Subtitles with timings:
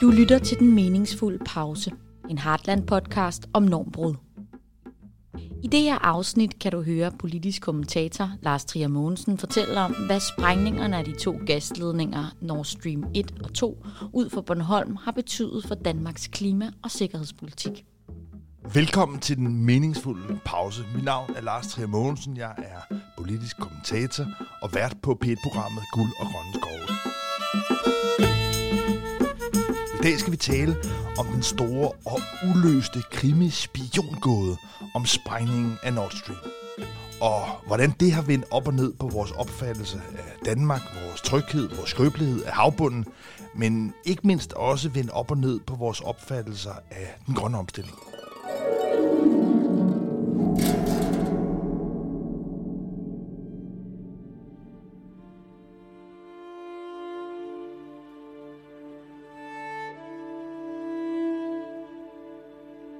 [0.00, 1.92] Du lytter til Den Meningsfulde Pause,
[2.30, 4.14] en Heartland-podcast om normbrud.
[5.62, 10.20] I det her afsnit kan du høre politisk kommentator Lars Trier Mogensen fortælle om, hvad
[10.20, 15.64] sprængningerne af de to gasledninger Nord Stream 1 og 2 ud for Bornholm har betydet
[15.68, 17.84] for Danmarks klima- og sikkerhedspolitik.
[18.74, 20.82] Velkommen til den meningsfulde pause.
[20.94, 22.36] Mit navn er Lars Trier Mogensen.
[22.36, 24.24] Jeg er politisk kommentator
[24.62, 26.85] og vært på P1-programmet Guld og Grønne Skove.
[30.06, 30.76] Dag skal vi tale
[31.18, 34.56] om den store og uløste krimi-spiongåde
[34.94, 36.38] om sprængningen af Nord Stream.
[37.20, 41.68] Og hvordan det har vendt op og ned på vores opfattelse af Danmark, vores tryghed,
[41.76, 43.04] vores skrøbelighed af havbunden,
[43.54, 47.98] men ikke mindst også vendt op og ned på vores opfattelser af den grønne omstilling.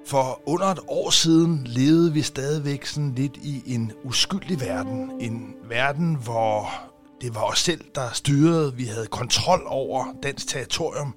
[0.07, 5.11] For under et år siden levede vi stadigvæk sådan lidt i en uskyldig verden.
[5.21, 6.69] En verden, hvor
[7.21, 8.75] det var os selv, der styrede.
[8.75, 11.15] Vi havde kontrol over dansk territorium,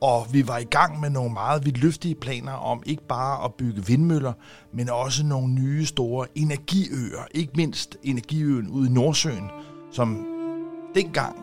[0.00, 3.86] og vi var i gang med nogle meget vidtløftige planer om ikke bare at bygge
[3.86, 4.32] vindmøller,
[4.74, 7.26] men også nogle nye store energiøer.
[7.34, 9.50] Ikke mindst energiøen ude i Nordsøen,
[9.90, 10.26] som
[10.94, 11.36] dengang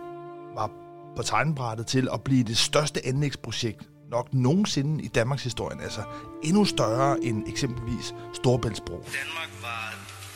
[0.55, 0.71] var
[1.15, 5.75] på tegnbrættet til at blive det største anlægsprojekt nok nogensinde i Danmarks historie.
[5.87, 6.03] Altså
[6.47, 8.05] endnu større end eksempelvis
[8.39, 8.97] Storebæltsbro.
[9.21, 9.85] Danmark var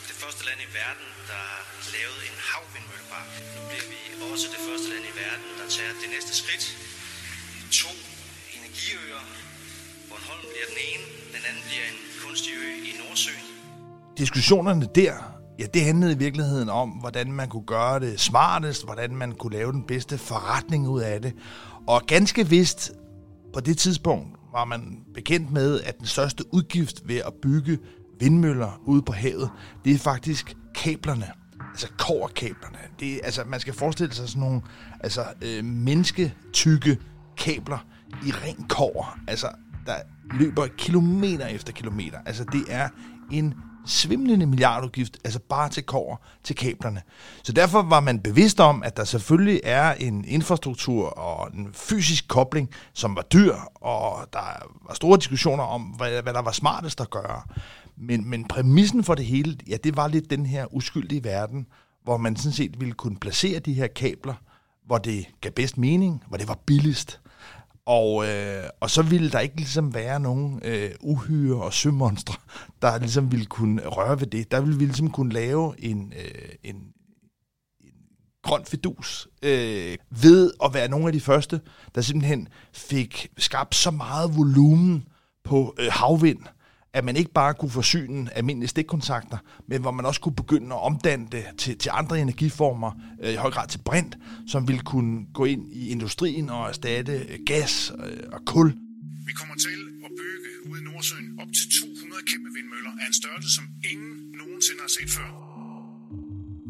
[0.08, 1.46] det første land i verden, der
[1.96, 3.30] lavede en havvindmøllepark.
[3.56, 4.00] Nu bliver vi
[4.32, 6.66] også det første land i verden, der tager det næste skridt.
[7.82, 7.92] To
[8.58, 9.24] energiøer.
[10.10, 13.46] Bornholm bliver den ene, den anden bliver en kunstig ø i Nordsøen.
[14.22, 15.16] Diskussionerne der
[15.60, 19.54] Ja, det handlede i virkeligheden om, hvordan man kunne gøre det smartest, hvordan man kunne
[19.54, 21.34] lave den bedste forretning ud af det.
[21.88, 22.92] Og ganske vist
[23.54, 27.80] på det tidspunkt var man bekendt med, at den største udgift ved at bygge
[28.20, 29.50] vindmøller ude på havet,
[29.86, 31.26] det er faktisk kablerne.
[31.70, 32.78] Altså koverkablerne.
[33.00, 34.62] Det, altså, man skal forestille sig sådan nogle
[35.00, 36.98] altså, øh, mennesketykke
[37.38, 37.86] kabler
[38.26, 39.20] i ren kover.
[39.28, 39.48] Altså,
[39.86, 39.96] der
[40.40, 42.18] løber kilometer efter kilometer.
[42.26, 42.90] Altså, det er
[43.32, 43.54] en
[43.86, 47.02] svimlende milliardudgift, altså bare til kover, til kablerne.
[47.44, 52.28] Så derfor var man bevidst om, at der selvfølgelig er en infrastruktur og en fysisk
[52.28, 54.40] kobling, som var dyr, og der
[54.88, 57.42] var store diskussioner om, hvad, hvad der var smartest at gøre.
[57.98, 61.68] Men, men præmissen for det hele, ja, det var lidt den her uskyldige verden,
[62.04, 64.34] hvor man sådan set ville kunne placere de her kabler,
[64.86, 67.20] hvor det gav bedst mening, hvor det var billigst.
[67.86, 72.36] Og, øh, og så ville der ikke ligesom være nogen øh, uhyre og sømonstre,
[72.82, 74.52] der ligesom ville kunne røre ved det.
[74.52, 76.76] Der ville vi ligesom kunne lave en, øh, en,
[77.82, 77.94] en
[78.44, 81.62] grøn fidus øh, ved at være nogle af de første,
[81.96, 85.08] der simpelthen fik skabt så meget volumen
[85.44, 86.40] på øh, havvind,
[86.94, 89.38] at man ikke bare kunne forsyne almindelige stikkontakter,
[89.68, 92.92] men hvor man også kunne begynde at omdanne det til, til andre energiformer,
[93.24, 94.18] øh, i høj grad til brint,
[94.48, 98.70] som ville kunne gå ind i industrien og erstatte øh, gas øh, og kul.
[99.30, 103.16] Vi kommer til at bygge ude i Nordsøen op til 200 kæmpe vindmøller af en
[103.22, 105.30] størrelse, som ingen nogensinde har set før.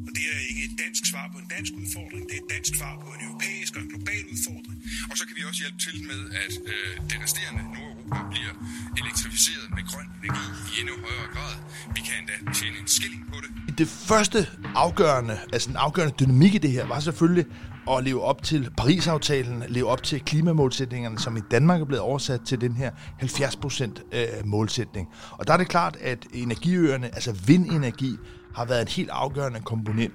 [0.07, 2.71] Og det er ikke et dansk svar på en dansk udfordring, det er et dansk
[2.79, 4.77] svar på en europæisk og en global udfordring.
[5.09, 7.92] Og så kan vi også hjælpe til med, at øh, det resterende Nord
[8.31, 8.53] bliver
[8.97, 11.55] elektrificeret med grøn energi i endnu højere grad.
[11.95, 13.77] Vi kan endda tjene en skilling på det.
[13.77, 17.45] Det første afgørende, altså den afgørende dynamik i det her, var selvfølgelig
[17.91, 22.41] at leve op til Paris-aftalen, leve op til klimamålsætningerne, som i Danmark er blevet oversat
[22.41, 22.91] til den her
[23.21, 25.07] 70% øh, målsætning.
[25.31, 28.17] Og der er det klart, at energiøerne, altså vindenergi,
[28.55, 30.13] har været en helt afgørende komponent.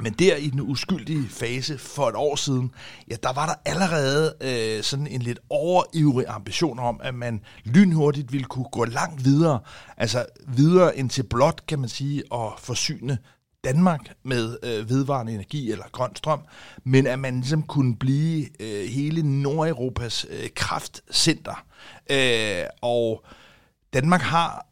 [0.00, 2.70] Men der i den uskyldige fase for et år siden,
[3.10, 8.32] ja, der var der allerede øh, sådan en lidt overivrig ambition om, at man lynhurtigt
[8.32, 9.60] ville kunne gå langt videre.
[9.96, 13.18] Altså videre end til blot, kan man sige, at forsyne
[13.64, 16.40] Danmark med øh, vedvarende energi eller grøn strøm,
[16.84, 21.64] men at man ligesom kunne blive øh, hele Nordeuropas øh, kraftcenter.
[22.10, 23.24] Øh, og
[23.92, 24.66] Danmark har,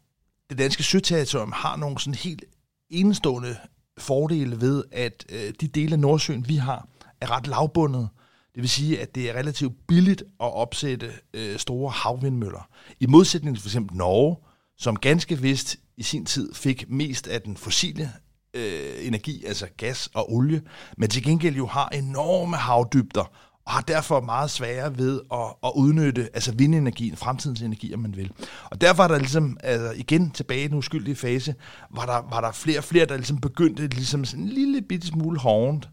[0.49, 2.43] det danske søterritorium har nogle sådan helt
[2.89, 3.57] enestående
[3.97, 6.87] fordele ved, at øh, de dele af Nordsøen, vi har,
[7.21, 8.09] er ret lavbundet.
[8.55, 12.69] Det vil sige, at det er relativt billigt at opsætte øh, store havvindmøller.
[12.99, 14.37] I modsætning til for eksempel Norge,
[14.77, 18.11] som ganske vist i sin tid fik mest af den fossile
[18.53, 20.61] øh, energi, altså gas og olie,
[20.97, 23.31] men til gengæld jo har enorme havdybder,
[23.65, 28.15] og har derfor meget sværere ved at, at udnytte altså vindenergien, fremtidens energi, om man
[28.15, 28.31] vil.
[28.71, 31.55] Og derfor er der ligesom, altså igen tilbage i den uskyldige fase,
[31.95, 35.07] var der, var der flere og flere, der ligesom begyndte ligesom sådan en lille bitte
[35.07, 35.89] smule hårdt,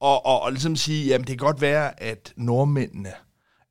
[0.00, 3.12] og, og, og ligesom sige, jamen det kan godt være, at nordmændene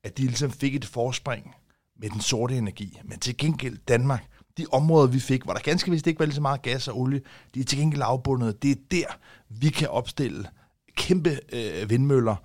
[0.06, 1.54] at de ligesom fik et forspring
[2.00, 3.00] med den sorte energi.
[3.04, 4.26] Men til gengæld Danmark,
[4.58, 6.98] de områder, vi fik, hvor der ganske vist ikke var lige så meget gas og
[6.98, 7.20] olie,
[7.54, 8.62] de er til gengæld afbundet.
[8.62, 9.06] Det er der,
[9.48, 10.48] vi kan opstille
[10.96, 12.36] kæmpe øh, vindmøller,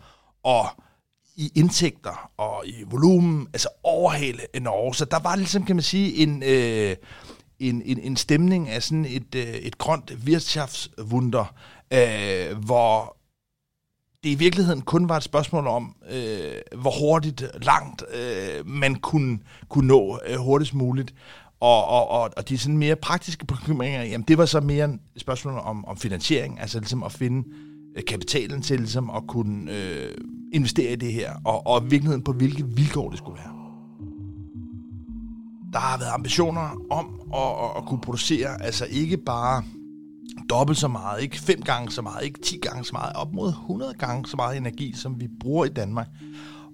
[0.44, 0.66] og
[1.36, 4.96] i indtægter og i volumen, altså overhale Norge.
[4.96, 6.96] Så der var ligesom, kan man sige, en, øh,
[7.60, 11.54] en, en, en stemning af sådan et, øh, et grønt Wirtschaftswunder,
[11.94, 13.18] øh, hvor
[14.24, 19.40] det i virkeligheden kun var et spørgsmål om, øh, hvor hurtigt, langt øh, man kunne,
[19.70, 21.14] kunne nå øh, hurtigst muligt.
[21.60, 25.22] Og, og, og, og de sådan mere praktiske bekymringer, jamen det var så mere et
[25.22, 27.48] spørgsmål om, om finansiering, altså ligesom at finde
[27.96, 30.12] Øh, kapitalen til ligesom at kunne øh,
[30.54, 33.54] investere i det her, og, og virkeligheden på hvilke vilkår det skulle være.
[35.74, 39.64] Der har været ambitioner om at, at, at kunne producere, altså ikke bare
[40.50, 43.50] dobbelt så meget, ikke fem gange så meget, ikke ti gange så meget, op mod
[43.50, 46.08] 100 gange så meget energi, som vi bruger i Danmark.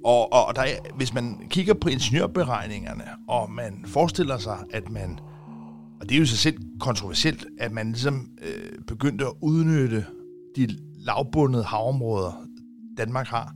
[0.06, 5.20] Og, og der er, hvis man kigger på ingeniørberegningerne, og man forestiller sig, at man,
[6.00, 10.06] og det er jo sig selv kontroversielt, at man ligesom øh, begyndte at udnytte
[10.56, 10.78] de
[11.08, 12.32] lavbundede havområder,
[12.98, 13.56] Danmark har,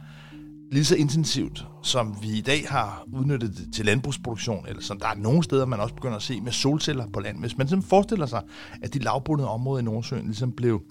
[0.72, 5.08] lige så intensivt, som vi i dag har udnyttet det til landbrugsproduktion, eller som der
[5.08, 7.40] er nogle steder, man også begynder at se med solceller på land.
[7.40, 8.42] Hvis man simpelthen forestiller sig,
[8.82, 10.82] at de lavbundede områder i Nordsøen ligesom blev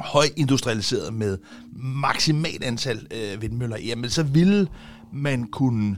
[0.00, 1.38] højt industrialiseret med
[1.76, 4.68] maksimalt antal øh, vindmøller, jamen så ville
[5.12, 5.96] man kunne,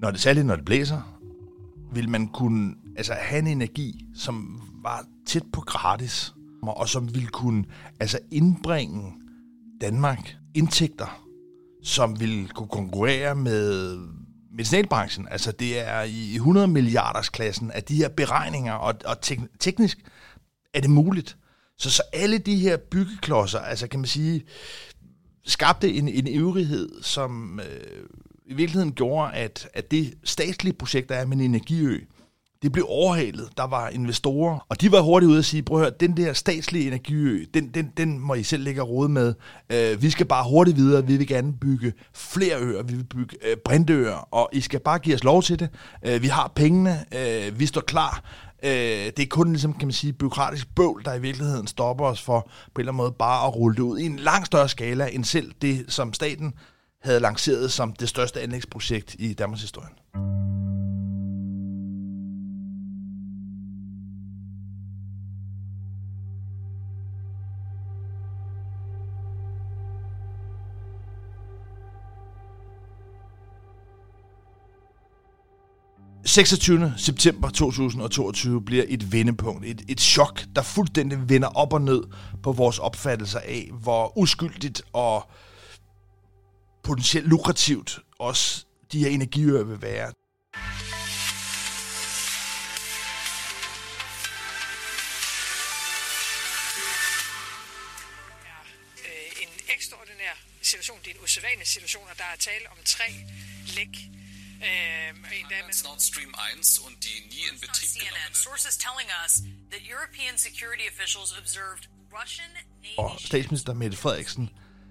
[0.00, 1.18] når det særligt når det blæser,
[1.92, 7.28] vil man kunne altså, have en energi, som var tæt på gratis, og som ville
[7.28, 7.64] kunne
[8.00, 9.12] altså, indbringe
[9.80, 11.24] Danmark indtægter,
[11.82, 13.96] som vil kunne konkurrere med
[14.52, 15.28] medicinalbranchen.
[15.30, 19.98] Altså det er i 100 milliarders klassen af de her beregninger, og, og tek- teknisk
[20.74, 21.36] er det muligt.
[21.78, 24.44] Så, så alle de her byggeklodser, altså kan man sige,
[25.46, 28.04] skabte en, en øvrighed, som øh,
[28.46, 32.00] i virkeligheden gjorde, at, at det statslige projekt, der er med en energiø,
[32.62, 33.48] det blev overhalet.
[33.56, 36.32] Der var investorer, og de var hurtigt ude at sige, prøv at høre, den der
[36.32, 39.34] statslige energiø, den, den, den må I selv lægge råd med.
[39.72, 43.36] Øh, vi skal bare hurtigt videre, vi vil gerne bygge flere øer, vi vil bygge
[43.50, 45.68] øh, brintøer, og I skal bare give os lov til det.
[46.06, 48.22] Øh, vi har pengene, Øh, vi står klar.
[48.62, 52.22] Øh, det er kun ligesom, kan man sige, byråkratisk bøvl, der i virkeligheden stopper os
[52.22, 54.68] for på en eller anden måde bare at rulle det ud i en langt større
[54.68, 56.54] skala end selv det, som staten
[57.02, 59.88] havde lanceret som det største anlægsprojekt i Danmarks historie.
[76.38, 76.92] 26.
[76.96, 82.02] september 2022 bliver et vendepunkt, et, et chok, der fuldstændig vender op og ned
[82.42, 85.30] på vores opfattelse af, hvor uskyldigt og
[86.82, 90.12] potentielt lukrativt også de her energiøer vil være.
[99.06, 103.04] Øh, en ekstraordinær situation, det er en usædvanlig situation, og der er tale om tre
[103.76, 104.17] læk
[104.62, 105.16] Ähm,
[105.84, 108.34] Nord Stream 1 und die nie in Betrieb genommene.
[108.34, 112.50] Sources telling us that European security officials observed Russian
[112.98, 114.50] Og statsminister Mette Frederiksen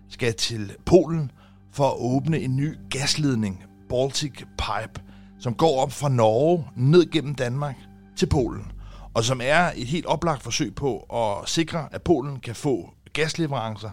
[0.09, 1.31] skal til Polen
[1.73, 5.01] for at åbne en ny gasledning, Baltic Pipe,
[5.39, 7.75] som går op fra Norge ned gennem Danmark
[8.17, 8.71] til Polen,
[9.13, 13.91] og som er et helt oplagt forsøg på at sikre, at Polen kan få gasleverancer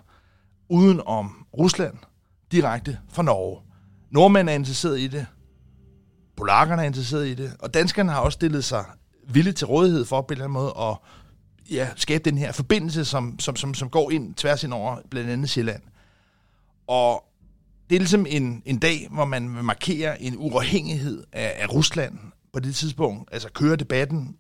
[0.69, 1.99] uden om Rusland
[2.53, 3.63] direkte fra Norge.
[4.11, 5.27] Nordmænd er interesseret i det,
[6.37, 8.85] Polakkerne er interesseret i det, og danskerne har også stillet sig
[9.29, 10.97] villigt til rådighed for på en eller anden måde at
[11.71, 15.31] ja, skabe den her forbindelse, som, som, som, som går ind tværs ind over blandt
[15.31, 15.83] andet Sjælland.
[16.87, 17.25] Og
[17.91, 22.19] det er ligesom en, en dag, hvor man vil markere en uafhængighed af, af Rusland
[22.53, 23.29] på det tidspunkt.
[23.33, 24.37] Altså kører debatten,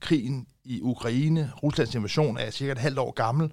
[0.00, 3.52] krigen i Ukraine, Ruslands invasion er cirka et halvt år gammel,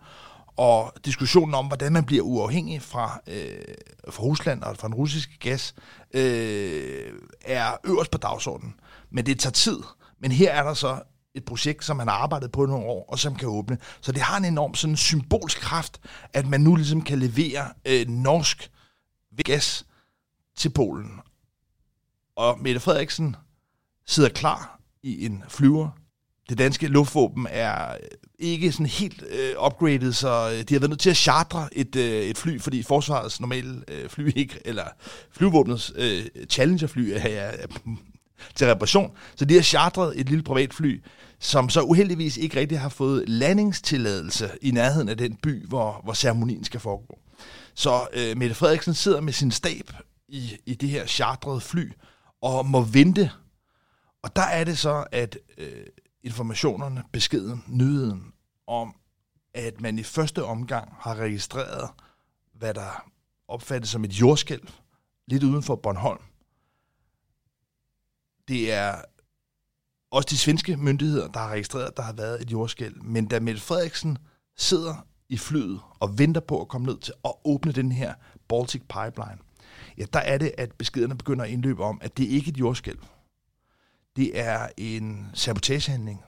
[0.57, 3.75] og diskussionen om, hvordan man bliver uafhængig fra, øh,
[4.10, 5.75] fra Rusland og fra den russiske gas,
[6.13, 8.75] øh, er øverst på dagsordenen.
[9.10, 9.79] Men det tager tid.
[10.19, 11.01] Men her er der så
[11.33, 13.77] et projekt, som man har arbejdet på nogle år, og som kan åbne.
[14.01, 16.00] Så det har en enorm sådan symbolsk kraft,
[16.33, 18.72] at man nu ligesom kan levere øh, norsk
[19.45, 19.86] gas
[20.55, 21.19] til Polen.
[22.36, 23.36] Og Mette Frederiksen
[24.05, 25.89] sidder klar i en flyver.
[26.50, 27.97] Det danske luftvåben er øh,
[28.39, 31.95] ikke sådan helt øh, upgraded, så øh, de har været nødt til at chartre et,
[31.95, 34.85] øh, et fly, fordi forsvarets normale øh, fly ikke, eller
[35.31, 37.67] flyvåbnets øh, Challenger-fly er, er, er
[38.55, 39.12] til reparation.
[39.35, 41.01] Så de har chartret et lille privatfly,
[41.39, 46.13] som så uheldigvis ikke rigtig har fået landingstilladelse i nærheden af den by, hvor, hvor
[46.13, 47.19] ceremonien skal foregå.
[47.75, 49.91] Så øh, Mette Frederiksen sidder med sin stab
[50.27, 51.91] i, i det her chartrede fly
[52.41, 53.31] og må vente.
[54.23, 55.67] Og der er det så, at øh,
[56.24, 58.34] informationerne, beskeden, nyheden
[58.68, 58.96] om,
[59.53, 61.89] at man i første omgang har registreret,
[62.53, 63.10] hvad der
[63.48, 64.68] opfattes som et jordskælv,
[65.27, 66.22] lidt uden for Bornholm.
[68.48, 69.01] Det er
[70.12, 73.03] også de svenske myndigheder, der har registreret, at der har været et jordskælv.
[73.03, 74.18] Men da Mette Frederiksen
[74.58, 78.13] sidder i flyet og venter på at komme ned til at åbne den her
[78.48, 79.38] Baltic Pipeline,
[79.98, 82.60] ja, der er det, at beskederne begynder at indløbe om, at det ikke er et
[82.60, 83.00] jordskælv.
[84.15, 86.22] Det er en sabotagehandling.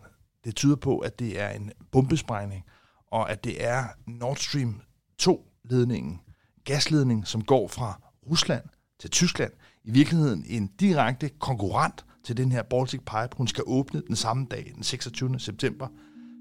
[0.43, 2.63] Det tyder på, at det er en bombesprængning,
[3.11, 4.81] og at det er Nord Stream
[5.23, 6.21] 2-ledningen,
[6.63, 8.63] gasledning, som går fra Rusland
[8.99, 9.51] til Tyskland.
[9.83, 13.37] I virkeligheden en direkte konkurrent til den her Baltic Pipe.
[13.37, 15.39] Hun skal åbne den samme dag, den 26.
[15.39, 15.87] september,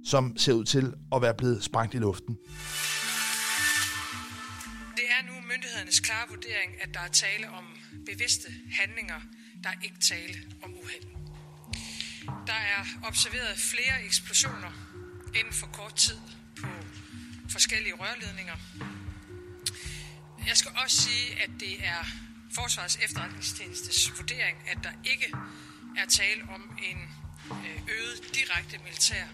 [0.05, 2.39] som ser ud til at være blevet sprængt i luften.
[4.97, 7.65] Det er nu myndighedernes klare vurdering, at der er tale om
[8.07, 8.49] bevidste
[8.81, 9.21] handlinger.
[9.63, 11.24] Der er ikke tale om uheld.
[12.27, 14.73] Der er observeret flere eksplosioner
[15.39, 16.19] inden for kort tid
[16.61, 16.67] på
[17.49, 18.55] forskellige rørledninger.
[20.49, 22.01] Jeg skal også sige, at det er
[22.55, 25.35] Forsvarets efterretningstjenestes vurdering, at der ikke
[25.97, 26.99] er tale om en
[27.51, 29.25] øh, øget direkte militær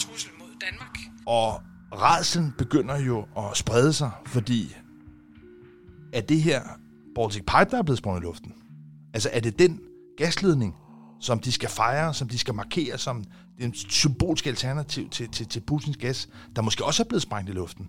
[0.00, 0.98] trussel mod Danmark.
[1.26, 1.62] Og
[1.92, 4.76] redselen begynder jo at sprede sig, fordi
[6.12, 6.62] er det her
[7.14, 8.54] Baltic Pipe, der er blevet sprunget i luften?
[9.14, 9.80] Altså er det den
[10.18, 10.74] gasledning,
[11.20, 13.24] som de skal fejre, som de skal markere som
[13.60, 17.52] den symbolske alternativ til, til, til Putins gas, der måske også er blevet sprængt i
[17.52, 17.88] luften?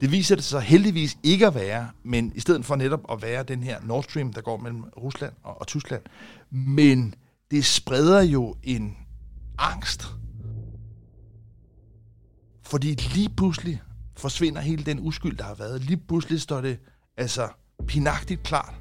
[0.00, 3.42] Det viser det sig heldigvis ikke at være, men i stedet for netop at være
[3.42, 6.02] den her Nord Stream, der går mellem Rusland og, og Tyskland.
[6.50, 7.14] Men
[7.50, 8.96] det spreder jo en
[9.58, 10.06] angst.
[12.62, 13.82] Fordi lige pludselig
[14.16, 15.84] forsvinder hele den uskyld, der har været.
[15.84, 16.78] Lige pludselig står det
[17.16, 17.48] altså
[17.86, 18.74] pinagtigt klart,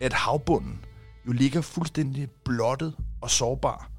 [0.00, 0.84] at havbunden
[1.26, 3.90] jo ligger fuldstændig blottet og sårbar.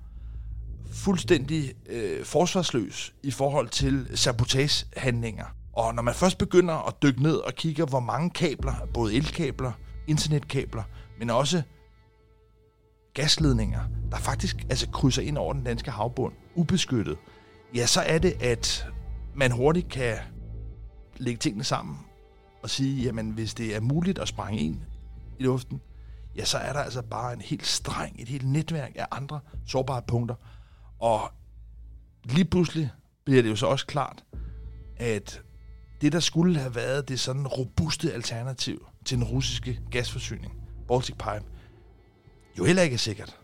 [0.92, 5.46] Fuldstændig øh, forsvarsløs i forhold til sabotagehandlinger.
[5.74, 9.72] Og når man først begynder at dykke ned og kigger, hvor mange kabler, både elkabler,
[10.08, 10.84] internetkabler,
[11.20, 11.62] men også
[13.14, 13.82] gasledninger,
[14.12, 17.18] der faktisk altså krydser ind over den danske havbund, ubeskyttet,
[17.76, 18.88] ja, så er det, at
[19.36, 20.16] man hurtigt kan
[21.18, 21.98] lægge tingene sammen
[22.64, 24.78] og sige, jamen hvis det er muligt at sprænge ind
[25.40, 25.82] i luften,
[26.38, 30.02] ja, så er der altså bare en helt streng, et helt netværk af andre sårbare
[30.08, 30.36] punkter.
[31.00, 31.32] Og
[32.24, 32.92] lige pludselig
[33.26, 34.24] bliver det jo så også klart,
[34.98, 35.42] at
[36.02, 40.54] det, der skulle have været det sådan robuste alternativ til den russiske gasforsyning,
[40.88, 41.46] Baltic Pipe,
[42.58, 43.38] jo heller ikke er sikkert.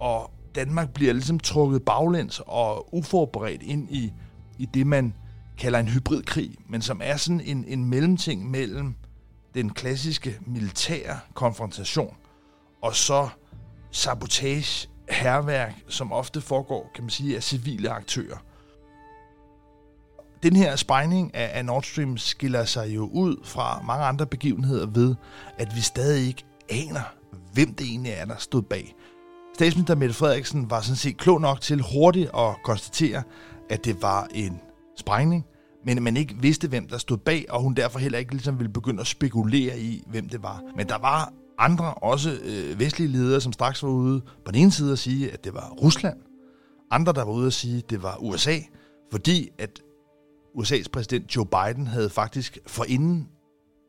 [0.00, 4.12] Og Danmark bliver ligesom trukket baglæns og uforberedt ind i,
[4.58, 5.14] i det, man
[5.58, 8.94] kalder en hybridkrig, men som er sådan en, en mellemting mellem
[9.56, 12.16] den klassiske militære konfrontation
[12.82, 13.28] og så
[13.90, 18.36] sabotage, herværk, som ofte foregår, kan man sige, af civile aktører
[20.42, 25.14] den her spejning af, Nord Stream skiller sig jo ud fra mange andre begivenheder ved,
[25.58, 27.14] at vi stadig ikke aner,
[27.52, 28.94] hvem det egentlig er, der stod bag.
[29.54, 33.22] Statsminister Mette Frederiksen var sådan set klog nok til hurtigt at konstatere,
[33.70, 34.60] at det var en
[34.96, 35.46] sprængning,
[35.86, 38.72] men man ikke vidste, hvem der stod bag, og hun derfor heller ikke ligesom ville
[38.72, 40.62] begynde at spekulere i, hvem det var.
[40.76, 44.70] Men der var andre, også øh, vestlige ledere, som straks var ude på den ene
[44.70, 46.16] side at sige, at det var Rusland.
[46.90, 48.58] Andre, der var ude at sige, at det var USA,
[49.10, 49.82] fordi at
[50.58, 53.28] USA's præsident Joe Biden havde faktisk forinden,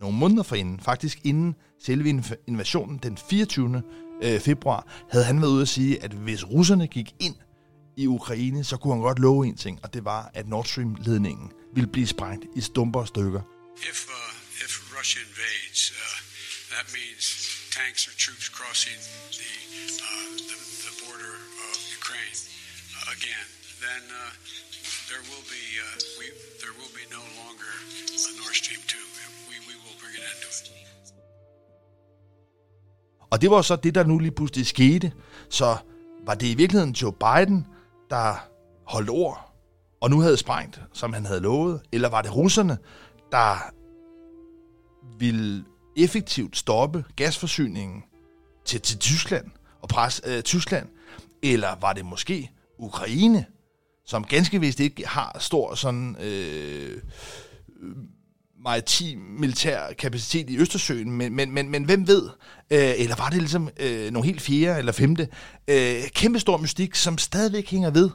[0.01, 3.81] nogle måneder forinden, faktisk inden selve invasionen den 24.
[4.23, 7.35] Øh, februar, havde han været ude at sige, at hvis russerne gik ind
[7.97, 11.51] i Ukraine, så kunne han godt love en ting, og det var, at Nord Stream-ledningen
[11.75, 13.41] ville blive sprængt i stumper og stykker.
[13.91, 16.17] If, uh, if Russia invades, uh,
[16.73, 17.23] that means
[17.79, 18.99] tanks or troops crossing
[19.39, 19.53] the,
[20.07, 21.35] uh, the, the border
[21.69, 22.39] of Ukraine
[22.97, 23.47] uh, again.
[23.85, 24.31] Then uh,
[25.09, 25.87] there will be uh,
[26.19, 26.25] we,
[26.63, 27.71] there will be no longer
[28.27, 28.97] a Nord Stream 2.
[29.49, 30.87] We, we will bring an end to it.
[33.31, 35.11] Og det var så det, der nu lige pludselig skete.
[35.49, 35.77] Så
[36.25, 37.67] var det i virkeligheden Joe Biden,
[38.09, 38.35] der
[38.87, 39.46] holdt ord,
[40.01, 41.81] og nu havde sprængt, som han havde lovet?
[41.91, 42.77] Eller var det russerne,
[43.31, 43.73] der
[45.19, 45.65] ville
[45.97, 48.03] effektivt stoppe gasforsyningen
[48.65, 49.45] til, til Tyskland
[49.81, 50.87] og presse øh, Tyskland?
[51.43, 53.45] Eller var det måske Ukraine,
[54.05, 57.01] som ganske vist ikke har stor sådan øh,
[58.63, 62.29] maritim militær kapacitet i Østersøen, men, men, men, men hvem ved?
[62.71, 65.27] Øh, eller var det ligesom øh, nogle helt fjerde eller femte?
[65.67, 68.09] Øh, kæmpe stor mystik, som stadigvæk hænger ved.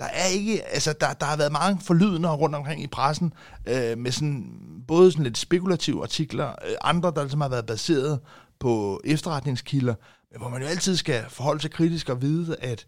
[0.00, 3.32] Der er ikke, altså der, der har været mange forlydende rundt omkring i pressen,
[3.66, 4.52] øh, med sådan,
[4.88, 8.20] både sådan lidt spekulative artikler, øh, andre, der ligesom har været baseret
[8.60, 9.94] på efterretningskilder,
[10.30, 12.86] men hvor man jo altid skal forholde sig kritisk og vide, at,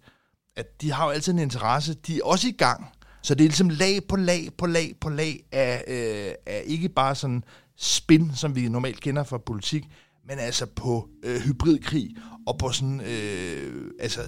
[0.57, 1.95] at de har jo altid en interesse.
[1.95, 2.87] De er også i gang.
[3.23, 6.89] Så det er ligesom lag på lag på lag på lag af, øh, af ikke
[6.89, 7.45] bare sådan
[7.77, 9.85] spin, som vi normalt kender fra politik,
[10.29, 12.11] men altså på øh, hybridkrig
[12.47, 14.21] og på sådan, øh, altså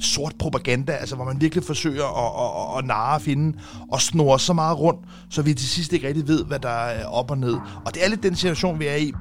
[0.00, 3.58] sort propaganda, altså hvor man virkelig forsøger at, at, at, at narre finde
[3.90, 7.06] og snore så meget rundt, så vi til sidst ikke rigtig ved, hvad der er
[7.06, 7.54] op og ned.
[7.84, 9.12] Og det er lidt den situation, vi er i.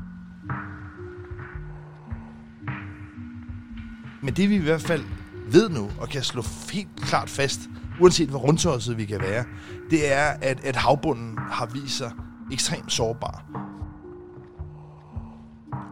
[4.24, 5.04] Men det vi i hvert fald
[5.52, 7.60] ved nu, og kan slå helt klart fast,
[8.02, 9.46] uanset hvor rundtosset vi kan være,
[9.90, 12.12] det er, at, at havbunden har vist sig
[12.52, 13.46] ekstremt sårbar.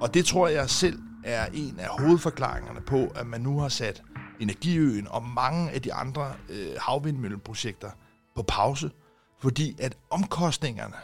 [0.01, 4.03] Og det tror jeg selv er en af hovedforklaringerne på, at man nu har sat
[4.41, 7.91] Energiøen og mange af de andre øh, havvindmølleprojekter
[8.36, 8.91] på pause,
[9.39, 10.95] fordi at omkostningerne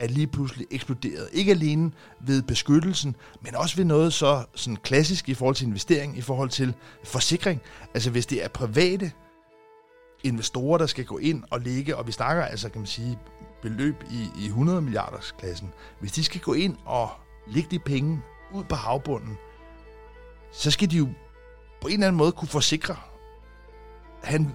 [0.00, 1.28] er lige pludselig eksploderet.
[1.32, 6.18] Ikke alene ved beskyttelsen, men også ved noget så sådan klassisk i forhold til investering,
[6.18, 7.60] i forhold til forsikring.
[7.94, 9.12] Altså hvis det er private
[10.24, 13.18] investorer, der skal gå ind og ligge, og vi snakker altså, kan man sige,
[13.62, 15.72] beløb i, i 100 milliarders klassen.
[16.00, 17.10] Hvis de skal gå ind og
[17.46, 18.22] lægge de penge
[18.54, 19.38] ud på havbunden,
[20.52, 21.08] så skal de jo
[21.80, 22.96] på en eller anden måde kunne forsikre
[24.22, 24.54] han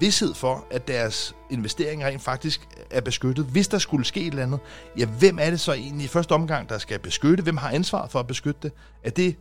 [0.00, 3.44] vidshed for, at deres investeringer rent faktisk er beskyttet.
[3.44, 4.60] Hvis der skulle ske et eller andet,
[4.98, 7.42] ja, hvem er det så egentlig i første omgang, der skal beskytte?
[7.42, 8.72] Hvem har ansvaret for at beskytte det?
[9.04, 9.36] Er det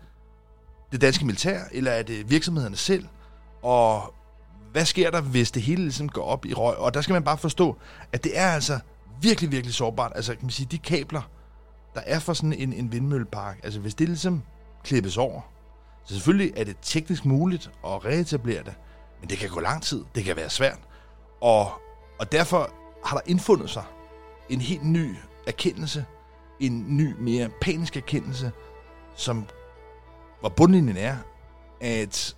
[0.92, 3.08] det danske militær, eller er det virksomhederne selv?
[3.62, 4.14] Og
[4.72, 6.78] hvad sker der, hvis det hele ligesom går op i røg?
[6.78, 7.78] Og der skal man bare forstå,
[8.12, 8.80] at det er altså
[9.22, 10.12] virkelig, virkelig sårbart.
[10.16, 11.22] Altså, kan man sige, de kabler,
[11.96, 14.44] der er for sådan en, en vindmøllepark, altså hvis det ligesom
[14.84, 15.42] klippes over,
[16.06, 18.74] så selvfølgelig er det teknisk muligt at reetablere det,
[19.20, 20.80] men det kan gå lang tid, det kan være svært.
[21.42, 21.72] Og,
[22.20, 22.70] og derfor
[23.06, 23.84] har der indfundet sig
[24.50, 25.16] en helt ny
[25.48, 26.06] erkendelse,
[26.60, 28.52] en ny, mere panisk erkendelse,
[29.16, 29.46] som
[30.40, 31.18] hvor bundlinjen er,
[31.82, 32.36] at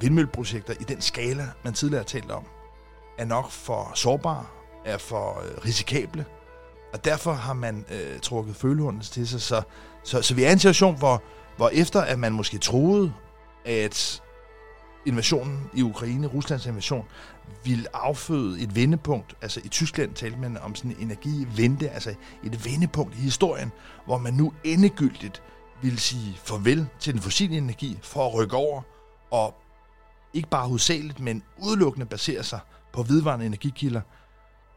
[0.00, 2.44] vindmølleprojekter i den skala, man tidligere har talt om,
[3.18, 4.46] er nok for sårbare,
[4.84, 6.24] er for øh, risikable,
[6.92, 9.40] og derfor har man øh, trukket følehornene til sig.
[9.40, 9.62] Så,
[10.04, 11.22] så, så vi er i en situation, hvor,
[11.56, 13.12] hvor efter at man måske troede,
[13.64, 14.22] at
[15.06, 17.04] invasionen i Ukraine, Ruslands invasion,
[17.64, 19.34] ville afføde et vendepunkt.
[19.42, 22.14] Altså i Tyskland talte man om sådan en energivente, altså
[22.44, 23.72] et vendepunkt i historien,
[24.06, 25.42] hvor man nu endegyldigt
[25.82, 28.82] ville sige farvel til den fossile energi for at rykke over
[29.30, 29.54] og
[30.32, 32.60] ikke bare hovedsageligt, men udelukkende basere sig
[32.92, 34.00] på vedvarende energikilder,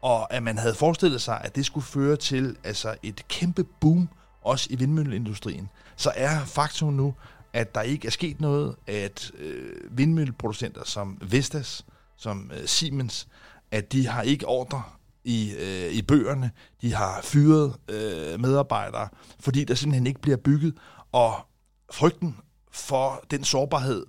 [0.02, 4.08] og at man havde forestillet sig, at det skulle føre til altså et kæmpe boom
[4.42, 7.14] også i vindmølleindustrien, så er faktum nu,
[7.52, 13.28] at der ikke er sket noget, at øh, vindmølleproducenter som Vestas, som øh, Siemens,
[13.70, 14.82] at de har ikke ordre
[15.24, 19.08] i, øh, i bøgerne, de har fyret øh, medarbejdere,
[19.40, 20.74] fordi der simpelthen ikke bliver bygget,
[21.12, 21.46] og
[21.92, 22.36] frygten
[22.72, 24.06] for den sårbarhed,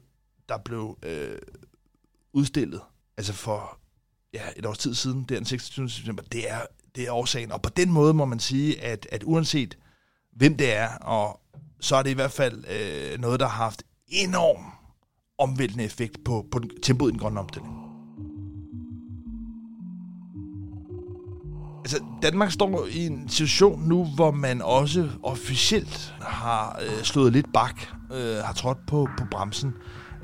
[0.50, 1.38] der blev øh,
[2.34, 2.82] udstillet,
[3.18, 3.80] altså for
[4.34, 5.89] ja, et års tid siden, der den 26.
[5.89, 6.62] september, det er,
[6.96, 7.52] det er årsagen.
[7.52, 9.78] Og på den måde må man sige, at, at uanset
[10.39, 11.39] hvem det er, og
[11.80, 14.63] så er det i hvert fald øh, noget, der har haft enorm
[15.38, 17.73] omvæltende effekt på, på tempoet i den grønne omstilling.
[21.80, 27.54] Altså, Danmark står i en situation nu, hvor man også officielt har øh, slået lidt
[27.54, 27.82] bak,
[28.13, 29.73] øh, har trådt på, på bremsen.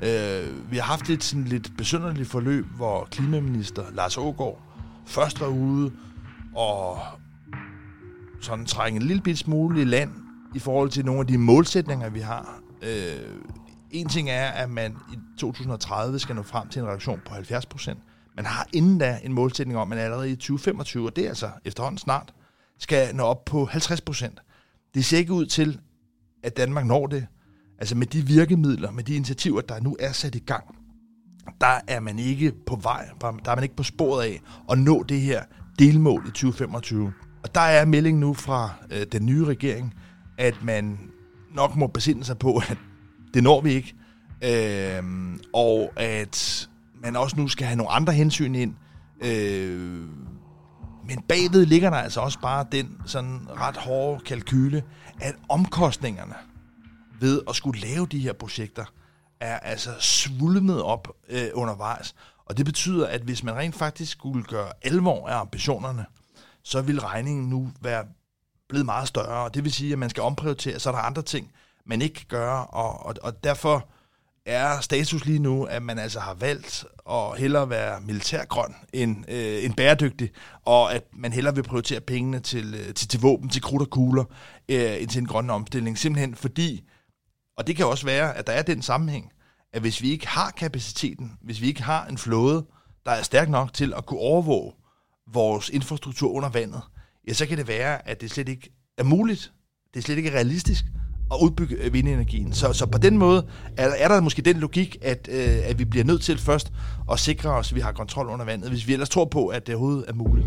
[0.02, 4.58] Øh, vi har haft et sådan lidt besynderligt forløb, hvor klimaminister Lars Ågaard
[5.06, 5.92] først var ude
[6.54, 6.98] og
[8.40, 10.10] sådan trække en lille bit smule i land
[10.54, 12.60] i forhold til nogle af de målsætninger, vi har.
[12.82, 13.36] Øh,
[13.90, 17.66] en ting er, at man i 2030 skal nå frem til en reduktion på 70
[17.66, 17.98] procent.
[18.36, 21.28] Man har inden da en målsætning om, at man allerede i 2025, og det er
[21.28, 22.34] altså efterhånden snart,
[22.78, 24.40] skal nå op på 50 procent.
[24.94, 25.80] Det ser ikke ud til,
[26.42, 27.26] at Danmark når det.
[27.78, 30.64] Altså med de virkemidler, med de initiativer, der nu er sat i gang,
[31.60, 35.02] der er man ikke på vej, der er man ikke på sporet af at nå
[35.02, 35.42] det her
[35.78, 37.12] delmål i 2025.
[37.46, 39.94] Og der er meldingen nu fra øh, den nye regering,
[40.38, 40.98] at man
[41.54, 42.78] nok må besinde sig på, at
[43.34, 43.94] det når vi ikke.
[44.44, 45.02] Øh,
[45.52, 46.68] og at
[47.02, 48.74] man også nu skal have nogle andre hensyn ind.
[49.20, 50.00] Øh,
[51.08, 54.82] men bagved ligger der altså også bare den sådan ret hårde kalkyle,
[55.20, 56.34] at omkostningerne
[57.20, 58.84] ved at skulle lave de her projekter,
[59.40, 62.14] er altså svulmet op øh, undervejs.
[62.46, 66.06] Og det betyder, at hvis man rent faktisk skulle gøre alvor af ambitionerne,
[66.66, 68.04] så vil regningen nu være
[68.68, 69.44] blevet meget større.
[69.44, 71.52] Og det vil sige, at man skal omprioritere, så er der andre ting,
[71.86, 72.66] man ikke kan gøre.
[72.66, 73.88] Og, og, og derfor
[74.46, 79.64] er status lige nu, at man altså har valgt at hellere være militærgrøn end, øh,
[79.64, 80.30] end bæredygtig,
[80.64, 83.90] og at man hellere vil prioritere pengene til, øh, til, til våben, til krudt og
[83.90, 84.24] kugler,
[84.68, 85.98] øh, end til en grøn omstilling.
[85.98, 86.88] Simpelthen fordi,
[87.56, 89.32] og det kan også være, at der er den sammenhæng,
[89.72, 92.66] at hvis vi ikke har kapaciteten, hvis vi ikke har en flåde,
[93.06, 94.72] der er stærk nok til at kunne overvåge
[95.32, 96.80] vores infrastruktur under vandet,
[97.28, 99.52] ja, så kan det være, at det slet ikke er muligt,
[99.94, 100.84] det er slet ikke realistisk
[101.32, 102.52] at udbygge øh, vindenergien.
[102.52, 105.84] Så, så på den måde er, er der måske den logik, at, øh, at vi
[105.84, 106.72] bliver nødt til først
[107.12, 109.66] at sikre os, at vi har kontrol under vandet, hvis vi ellers tror på, at
[109.66, 110.46] det overhovedet er muligt.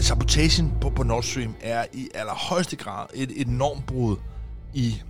[0.00, 4.16] Sabotagen på, på Nord Stream er i allerhøjeste grad et enormt brud
[4.74, 5.02] i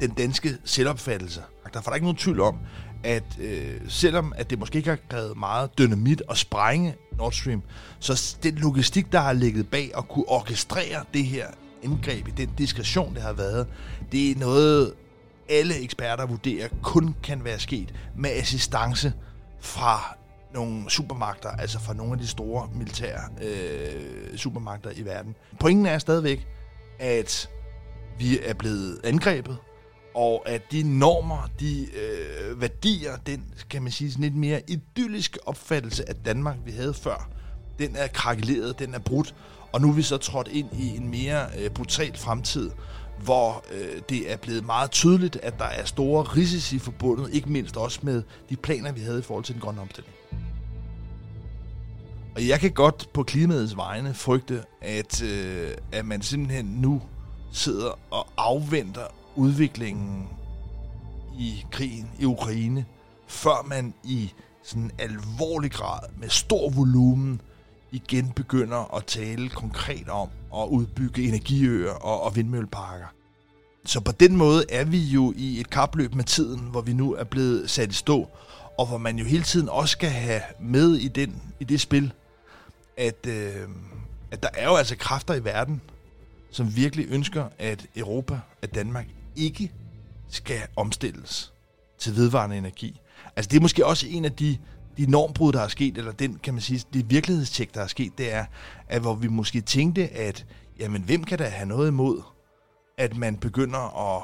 [0.00, 1.40] den danske selvopfattelse.
[1.74, 2.58] Der er ikke nogen tvivl om,
[3.04, 7.62] at øh, selvom at det måske ikke har krævet meget dynamit og sprænge Nord Stream,
[7.98, 11.46] så den logistik, der har ligget bag at kunne orkestrere det her
[11.82, 13.66] indgreb i den diskretion, det har været,
[14.12, 14.94] det er noget,
[15.48, 19.12] alle eksperter vurderer kun kan være sket med assistance
[19.60, 20.16] fra
[20.54, 25.34] nogle supermagter, altså fra nogle af de store militære øh, supermagter i verden.
[25.60, 26.46] Pointen er stadigvæk,
[26.98, 27.50] at
[28.18, 29.56] vi er blevet angrebet,
[30.14, 35.48] og at de normer, de øh, værdier, den, kan man sige, sådan lidt mere idylliske
[35.48, 37.28] opfattelse af Danmark, vi havde før,
[37.78, 39.34] den er krakeleret, den er brudt,
[39.72, 42.70] og nu er vi så trådt ind i en mere øh, brutal fremtid,
[43.24, 47.76] hvor øh, det er blevet meget tydeligt, at der er store risici forbundet, ikke mindst
[47.76, 50.14] også med de planer, vi havde i forhold til den grønne omstilling.
[52.34, 57.02] Og jeg kan godt på klimaets vegne frygte, at, øh, at man simpelthen nu
[57.52, 60.28] sidder og afventer udviklingen
[61.38, 62.84] i krigen i Ukraine,
[63.26, 67.40] før man i sådan en alvorlig grad med stor volumen
[67.92, 73.06] igen begynder at tale konkret om at udbygge energiøer og, og vindmølleparker.
[73.84, 77.14] Så på den måde er vi jo i et kapløb med tiden, hvor vi nu
[77.14, 78.28] er blevet sat i stå,
[78.78, 82.12] og hvor man jo hele tiden også skal have med i, den, i det spil,
[82.96, 83.68] at, øh,
[84.30, 85.80] at der er jo altså kræfter i verden,
[86.50, 89.72] som virkelig ønsker, at Europa, at Danmark ikke
[90.28, 91.52] skal omstilles
[91.98, 93.00] til vedvarende energi.
[93.36, 94.58] Altså det er måske også en af de,
[94.96, 98.18] de normbrud, der er sket, eller den, kan man sige, det virkelighedstjek, der er sket,
[98.18, 98.44] det er,
[98.88, 100.46] at hvor vi måske tænkte, at
[100.78, 102.22] jamen, hvem kan da have noget imod,
[102.98, 104.22] at man begynder at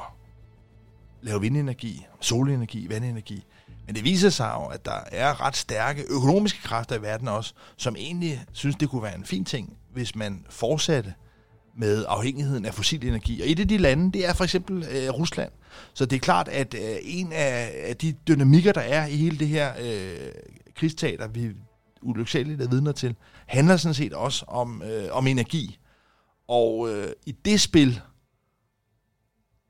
[1.22, 3.44] lave vindenergi, solenergi, vandenergi.
[3.86, 7.54] Men det viser sig jo, at der er ret stærke økonomiske kræfter i verden også,
[7.76, 11.14] som egentlig synes, det kunne være en fin ting, hvis man fortsatte
[11.78, 13.40] med afhængigheden af fossil energi.
[13.40, 15.52] Og et af de lande, det er for eksempel øh, Rusland.
[15.94, 19.38] Så det er klart, at øh, en af, af de dynamikker, der er i hele
[19.38, 20.30] det her øh,
[20.74, 21.50] krigsteater, vi
[22.02, 25.78] ulyksaligt er vidner til, handler sådan set også om, øh, om energi.
[26.48, 28.00] Og øh, i det spil,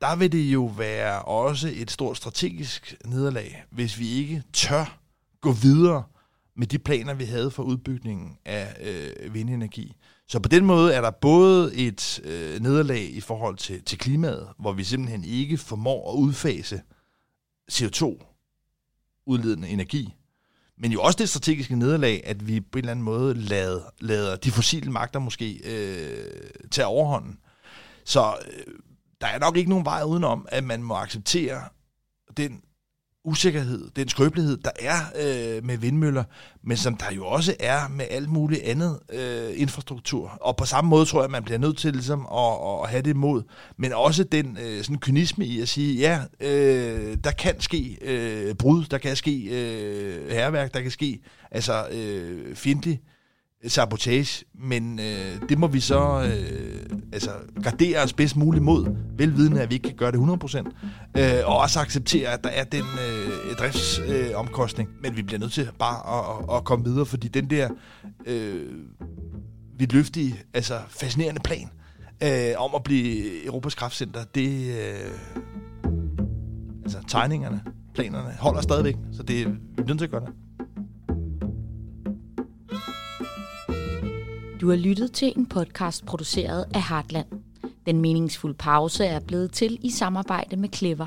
[0.01, 4.99] der vil det jo være også et stort strategisk nederlag, hvis vi ikke tør
[5.41, 6.03] gå videre
[6.57, 9.97] med de planer, vi havde for udbygningen af øh, vindenergi.
[10.29, 14.49] Så på den måde er der både et øh, nederlag i forhold til, til klimaet,
[14.59, 16.83] hvor vi simpelthen ikke formår at udfase
[17.73, 20.15] CO2-udledende energi,
[20.79, 24.37] men jo også det strategiske nederlag, at vi på en eller anden måde lader, lader
[24.37, 27.39] de fossile magter måske øh, tage overhånden.
[28.05, 28.75] Så øh,
[29.21, 31.63] der er nok ikke nogen vej udenom, at man må acceptere
[32.37, 32.63] den
[33.29, 36.25] usikkerhed, den skrøbelighed, der er øh, med vindmøller,
[36.63, 40.29] men som der jo også er med alt muligt andet øh, infrastruktur.
[40.41, 43.03] Og på samme måde tror jeg, at man bliver nødt til ligesom, at, at have
[43.03, 43.43] det imod,
[43.77, 48.55] men også den øh, sådan kynisme i at sige, ja, øh, der kan ske øh,
[48.55, 53.01] brud, der kan ske øh, herværk, der kan ske altså øh, fjendtlig
[53.67, 57.31] sabotage, men øh, det må vi så øh, altså,
[57.63, 61.59] gardere os bedst muligt mod, velvidende at vi ikke kan gøre det 100%, øh, og
[61.59, 66.19] også acceptere, at der er den øh, driftsomkostning, øh, men vi bliver nødt til bare
[66.19, 67.69] at, at, at komme videre, fordi den der
[68.27, 68.67] øh,
[69.79, 71.71] vidløftige, altså fascinerende plan
[72.23, 75.11] øh, om at blive Europas kraftcenter, det øh,
[76.85, 77.63] altså tegningerne,
[77.95, 80.48] planerne holder stadigvæk, så det, vi er nødt til at gøre det.
[84.61, 87.27] Du har lyttet til en podcast produceret af Heartland.
[87.87, 91.07] Den meningsfulde pause er blevet til i samarbejde med Clever.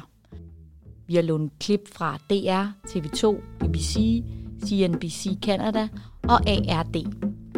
[1.07, 4.23] Vi har lånt klip fra DR, TV2, BBC,
[4.65, 5.87] CNBC Canada
[6.23, 6.95] og ARD.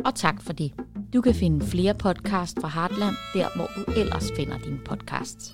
[0.06, 0.72] Og tak for det.
[1.14, 5.54] Du kan finde flere podcasts fra Heartland, der hvor du ellers finder dine podcasts.